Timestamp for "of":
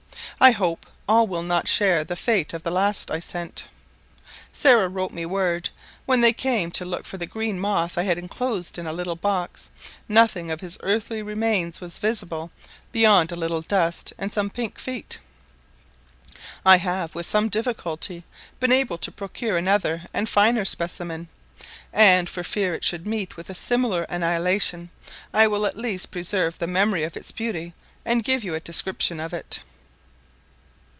2.51-2.63, 10.49-10.59, 27.03-27.15, 29.19-29.33